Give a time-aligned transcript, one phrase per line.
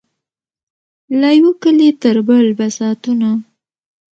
[1.19, 3.29] له یوه کلي تر بل به ساعتونه